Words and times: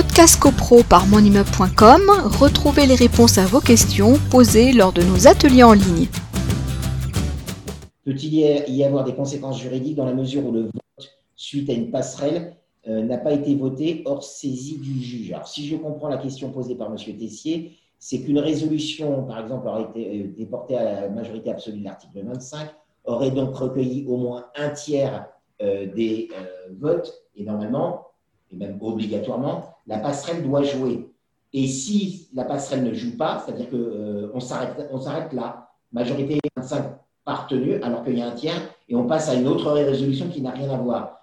Podcast 0.00 0.38
CoPro 0.38 0.84
par 0.88 1.08
monimmeuble.com, 1.08 2.02
retrouvez 2.38 2.86
les 2.86 2.94
réponses 2.94 3.36
à 3.36 3.46
vos 3.46 3.58
questions 3.58 4.14
posées 4.30 4.72
lors 4.72 4.92
de 4.92 5.02
nos 5.02 5.26
ateliers 5.26 5.64
en 5.64 5.72
ligne. 5.72 6.06
Peut-il 8.04 8.32
y 8.32 8.84
avoir 8.84 9.02
des 9.02 9.12
conséquences 9.12 9.60
juridiques 9.60 9.96
dans 9.96 10.06
la 10.06 10.14
mesure 10.14 10.46
où 10.46 10.52
le 10.52 10.62
vote 10.66 11.16
suite 11.34 11.68
à 11.68 11.72
une 11.72 11.90
passerelle 11.90 12.54
euh, 12.86 13.02
n'a 13.02 13.18
pas 13.18 13.32
été 13.32 13.56
voté 13.56 14.04
hors 14.04 14.22
saisie 14.22 14.78
du 14.78 15.02
juge? 15.02 15.32
Alors, 15.32 15.48
si 15.48 15.66
je 15.66 15.74
comprends 15.74 16.06
la 16.06 16.18
question 16.18 16.52
posée 16.52 16.76
par 16.76 16.86
M. 16.92 16.96
Tessier, 17.18 17.72
c'est 17.98 18.20
qu'une 18.20 18.38
résolution, 18.38 19.24
par 19.24 19.40
exemple, 19.40 19.66
aurait 19.66 19.82
été 19.82 20.20
euh, 20.20 20.32
déportée 20.38 20.76
à 20.76 20.84
la 20.84 21.08
majorité 21.08 21.50
absolue 21.50 21.80
de 21.80 21.84
l'article 21.84 22.22
25, 22.24 22.68
aurait 23.02 23.32
donc 23.32 23.56
recueilli 23.56 24.06
au 24.06 24.16
moins 24.16 24.44
un 24.54 24.70
tiers 24.70 25.26
euh, 25.60 25.92
des 25.92 26.28
votes, 26.78 27.24
et 27.34 27.42
normalement, 27.42 28.07
et 28.52 28.56
même 28.56 28.78
obligatoirement, 28.80 29.74
la 29.86 29.98
passerelle 29.98 30.42
doit 30.42 30.62
jouer. 30.62 31.10
Et 31.52 31.66
si 31.66 32.28
la 32.34 32.44
passerelle 32.44 32.84
ne 32.84 32.92
joue 32.92 33.16
pas, 33.16 33.42
c'est-à-dire 33.44 33.70
qu'on 33.70 33.76
euh, 33.76 34.30
on 34.34 34.40
s'arrête 34.40 35.32
là, 35.32 35.70
majorité 35.92 36.38
25 36.56 36.84
par 37.24 37.46
tenue, 37.46 37.82
alors 37.82 38.04
qu'il 38.04 38.18
y 38.18 38.22
a 38.22 38.28
un 38.28 38.34
tiers, 38.34 38.60
et 38.88 38.94
on 38.94 39.06
passe 39.06 39.28
à 39.28 39.34
une 39.34 39.46
autre 39.46 39.70
résolution 39.72 40.28
qui 40.28 40.40
n'a 40.40 40.50
rien 40.50 40.70
à 40.70 40.76
voir. 40.76 41.18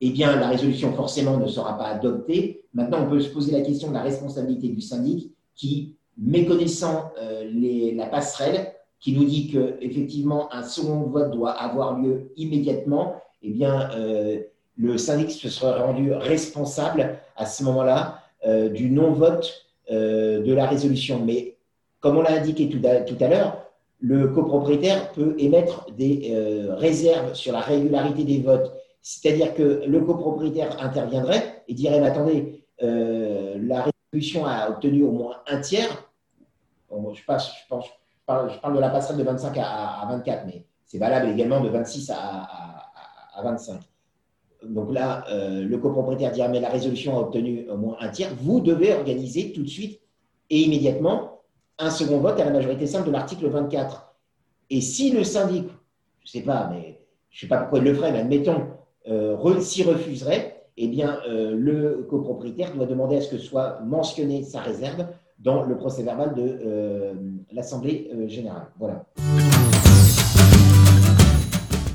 Eh 0.00 0.10
bien, 0.10 0.36
la 0.36 0.48
résolution 0.48 0.92
forcément 0.92 1.38
ne 1.38 1.46
sera 1.46 1.78
pas 1.78 1.86
adoptée. 1.86 2.64
Maintenant, 2.74 3.04
on 3.04 3.10
peut 3.10 3.20
se 3.20 3.30
poser 3.30 3.52
la 3.52 3.62
question 3.62 3.88
de 3.88 3.94
la 3.94 4.02
responsabilité 4.02 4.68
du 4.68 4.80
syndic 4.80 5.32
qui, 5.54 5.96
méconnaissant 6.18 7.12
euh, 7.20 7.48
la 7.94 8.06
passerelle, 8.06 8.72
qui 9.00 9.12
nous 9.12 9.24
dit 9.24 9.50
qu'effectivement 9.50 10.52
un 10.52 10.62
second 10.62 11.02
vote 11.02 11.30
doit 11.30 11.52
avoir 11.52 11.98
lieu 11.98 12.32
immédiatement, 12.36 13.16
eh 13.42 13.50
bien, 13.50 13.90
euh, 13.92 14.40
le 14.76 14.98
syndic 14.98 15.30
se 15.30 15.48
serait 15.48 15.80
rendu 15.80 16.12
responsable 16.12 17.18
à 17.36 17.46
ce 17.46 17.62
moment-là 17.64 18.20
euh, 18.46 18.68
du 18.68 18.90
non-vote 18.90 19.66
euh, 19.90 20.42
de 20.42 20.52
la 20.52 20.66
résolution. 20.66 21.20
Mais 21.24 21.56
comme 22.00 22.16
on 22.16 22.22
l'a 22.22 22.32
indiqué 22.32 22.68
tout 22.68 22.80
à, 22.84 23.28
l'heure, 23.28 23.66
le 24.00 24.28
copropriétaire 24.28 25.12
peut 25.12 25.34
émettre 25.38 25.86
des 25.92 26.32
euh, 26.34 26.74
réserves 26.74 27.34
sur 27.34 27.52
la 27.52 27.60
régularité 27.60 28.24
des 28.24 28.40
votes. 28.40 28.72
C'est-à-dire 29.00 29.54
que 29.54 29.82
le 29.86 30.00
copropriétaire 30.00 30.82
interviendrait 30.82 31.62
et 31.68 31.74
dirait, 31.74 32.00
mais 32.00 32.06
attendez, 32.06 32.64
la 32.80 33.84
résolution 34.12 34.46
a 34.46 34.68
obtenu 34.70 35.04
au 35.04 35.12
moins 35.12 35.36
un 35.46 35.60
tiers. 35.60 36.08
je, 36.90 37.24
passe, 37.24 37.50
je, 37.68 37.74
parle, 38.26 38.74
de 38.74 38.80
la 38.80 38.88
passerelle 38.88 39.18
de 39.18 39.24
25 39.24 39.58
à, 39.58 40.06
24, 40.08 40.46
mais 40.46 40.64
c'est 40.86 40.98
valable 40.98 41.28
également 41.28 41.60
de 41.60 41.68
26 41.68 42.10
à, 42.10 42.48
à 43.34 43.42
25 43.42 43.80
donc 44.68 44.92
là, 44.92 45.24
euh, 45.30 45.64
le 45.64 45.78
copropriétaire 45.78 46.32
dit 46.32 46.42
mais 46.50 46.60
la 46.60 46.68
résolution 46.68 47.16
a 47.16 47.20
obtenu 47.20 47.68
au 47.68 47.76
moins 47.76 47.96
un 48.00 48.08
tiers, 48.08 48.30
vous 48.40 48.60
devez 48.60 48.92
organiser 48.94 49.52
tout 49.52 49.62
de 49.62 49.68
suite 49.68 50.00
et 50.50 50.60
immédiatement 50.60 51.40
un 51.78 51.90
second 51.90 52.18
vote 52.18 52.38
à 52.40 52.44
la 52.44 52.50
majorité 52.50 52.86
simple 52.86 53.08
de 53.08 53.12
l'article 53.12 53.48
24. 53.48 54.14
Et 54.70 54.80
si 54.80 55.10
le 55.10 55.24
syndic, 55.24 55.64
je 56.24 56.28
ne 56.38 56.40
sais 56.40 56.46
pas, 56.46 56.68
mais 56.72 57.00
je 57.30 57.38
ne 57.38 57.40
sais 57.40 57.46
pas 57.48 57.58
pourquoi 57.58 57.78
il 57.80 57.84
le 57.84 57.94
ferait, 57.94 58.12
mais 58.12 58.20
admettons, 58.20 58.62
euh, 59.08 59.60
s'y 59.60 59.82
refuserait, 59.82 60.66
eh 60.76 60.88
bien, 60.88 61.18
euh, 61.28 61.54
le 61.54 62.06
copropriétaire 62.08 62.74
doit 62.74 62.86
demander 62.86 63.16
à 63.16 63.20
ce 63.20 63.30
que 63.30 63.38
soit 63.38 63.80
mentionné 63.80 64.42
sa 64.42 64.60
réserve 64.60 65.06
dans 65.38 65.64
le 65.64 65.76
procès 65.76 66.02
verbal 66.02 66.34
de 66.34 67.12
l'Assemblée 67.52 68.10
générale. 68.28 68.68
Voilà. 68.78 69.04